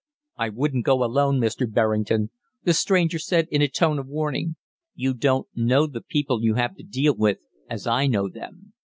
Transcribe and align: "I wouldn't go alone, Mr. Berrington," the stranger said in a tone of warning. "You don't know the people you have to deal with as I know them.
"I 0.35 0.49
wouldn't 0.49 0.83
go 0.83 1.03
alone, 1.03 1.39
Mr. 1.39 1.71
Berrington," 1.71 2.31
the 2.63 2.73
stranger 2.73 3.19
said 3.19 3.47
in 3.51 3.61
a 3.61 3.67
tone 3.67 3.99
of 3.99 4.07
warning. 4.07 4.55
"You 4.95 5.13
don't 5.13 5.47
know 5.53 5.85
the 5.85 6.01
people 6.01 6.43
you 6.43 6.55
have 6.55 6.73
to 6.77 6.83
deal 6.83 7.13
with 7.15 7.37
as 7.69 7.85
I 7.85 8.07
know 8.07 8.27
them. 8.27 8.73